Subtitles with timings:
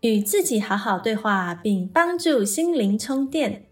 [0.00, 3.66] 与自己好好对话，并帮助心灵充电。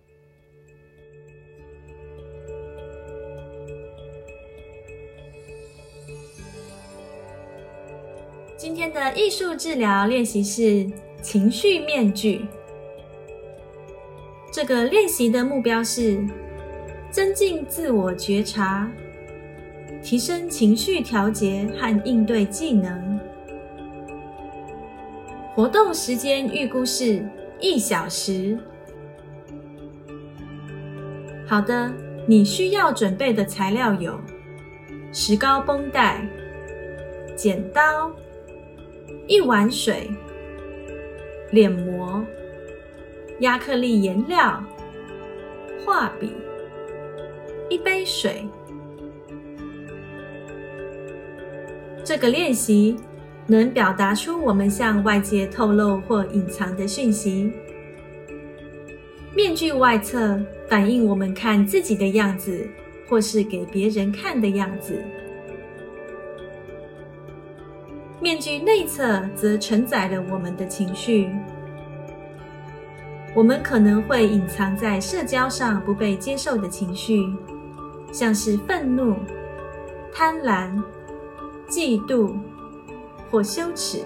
[8.58, 10.86] 今天的艺术治疗练习是
[11.22, 12.44] 情绪面具。
[14.52, 16.22] 这个练习的目标是
[17.10, 18.90] 增进自我觉察。
[20.02, 23.07] 提升情绪调节和应对技能。
[25.58, 27.20] 活动时间预估是
[27.58, 28.56] 一小时。
[31.48, 31.92] 好的，
[32.28, 34.20] 你需要准备的材料有
[35.12, 36.24] 石膏绷带、
[37.34, 38.08] 剪刀、
[39.26, 40.08] 一碗水、
[41.50, 42.24] 脸膜、
[43.40, 44.62] 亚克力颜料、
[45.84, 46.36] 画笔、
[47.68, 48.46] 一杯水。
[52.04, 52.96] 这个练习
[53.50, 57.50] 能表达出我们向外界透露或隐藏的讯息。
[59.34, 62.68] 面具外侧反映我们看自己的样子，
[63.08, 64.96] 或是给别人看的样子；
[68.20, 71.30] 面具内侧则承载了我们的情绪。
[73.34, 77.32] 我们可能会隐藏在社交上不被接受的情绪，
[78.12, 79.16] 像是愤怒、
[80.12, 80.70] 贪婪。
[81.68, 82.34] 嫉妒
[83.30, 84.04] 或羞耻，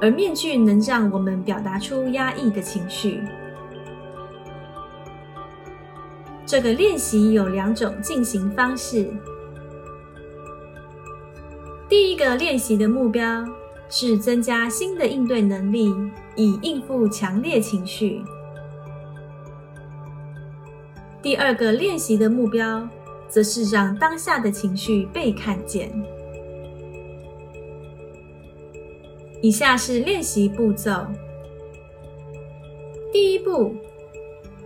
[0.00, 3.22] 而面具能让我们表达出压抑的情绪。
[6.44, 9.08] 这个练习有两种进行方式。
[11.88, 13.44] 第一个练习的目标
[13.88, 15.94] 是增加新的应对能力，
[16.34, 18.22] 以应付强烈情绪。
[21.22, 22.88] 第二个练习的目标。
[23.28, 25.90] 则是让当下的情绪被看见。
[29.46, 31.06] 以下是练习步骤：
[33.12, 33.76] 第一步，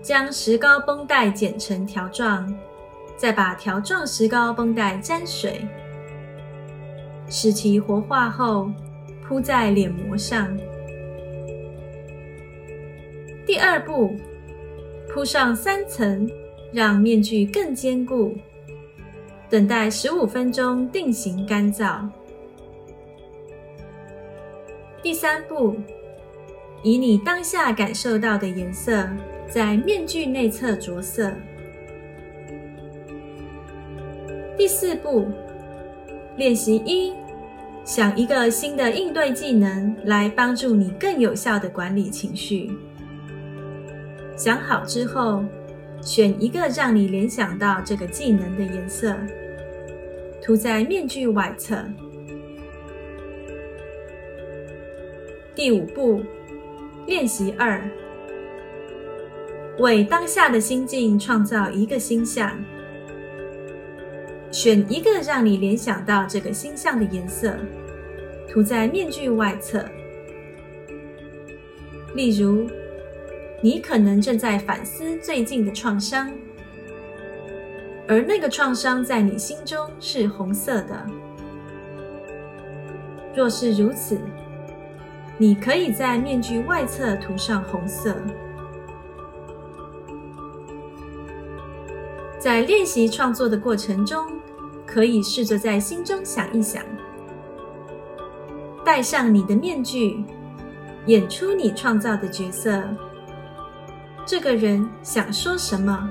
[0.00, 2.50] 将石膏绷带剪成条状，
[3.14, 5.60] 再把条状石膏绷带沾水，
[7.28, 8.70] 使其活化后
[9.22, 10.56] 铺在脸膜上。
[13.46, 14.16] 第二步，
[15.12, 16.26] 铺上三层，
[16.72, 18.34] 让面具更坚固。
[19.50, 22.08] 等待十五分钟定型干燥。
[25.02, 25.76] 第三步，
[26.82, 29.08] 以你当下感受到的颜色
[29.48, 31.32] 在面具内侧着色。
[34.58, 35.26] 第四步，
[36.36, 37.14] 练习一，
[37.82, 42.70] 想一个新的应对技能来帮助你更有效的管理情绪。
[44.36, 45.42] 想好之后，
[46.02, 49.16] 选一个让你联想到这个技能的颜色。
[50.42, 51.82] 涂在面具外侧。
[55.60, 56.22] 第五步，
[57.04, 57.82] 练习二：
[59.78, 62.58] 为当下的心境创造一个星象，
[64.50, 67.54] 选一个让你联想到这个星象的颜色，
[68.48, 69.84] 涂在面具外侧。
[72.14, 72.66] 例如，
[73.60, 76.32] 你可能正在反思最近的创伤。
[78.08, 81.06] 而那个创伤在你心中是红色的。
[83.36, 84.18] 若是如此，
[85.40, 88.14] 你可以在面具外侧涂上红色。
[92.38, 94.30] 在练习创作的过程中，
[94.86, 96.84] 可以试着在心中想一想：
[98.84, 100.22] 戴上你的面具，
[101.06, 102.82] 演出你创造的角色。
[104.26, 106.10] 这个人想说什么？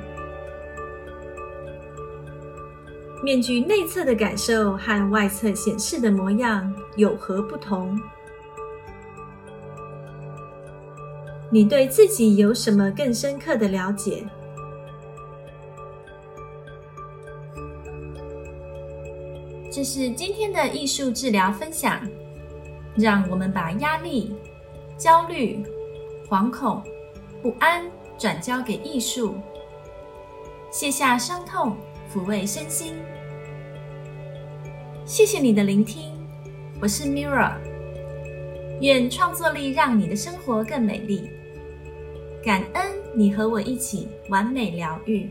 [3.24, 7.96] 面具内侧的感受和外侧显示的模样有何不同？
[11.51, 14.24] 你对自己有什么更深刻的了解？
[19.72, 22.01] 这是今天的艺术治疗分享。
[22.96, 24.36] 让我们把压力、
[24.98, 25.63] 焦虑、
[26.28, 26.84] 惶恐、
[27.42, 27.86] 不安
[28.18, 29.36] 转交给艺术，
[30.72, 31.75] 卸下伤痛。
[32.12, 32.96] 抚慰身心，
[35.06, 36.12] 谢谢你的聆听，
[36.81, 37.54] 我是 Mirra，
[38.81, 41.30] 愿创作力让你的生活更美丽。
[42.41, 45.30] 感恩你和我一起完美疗愈。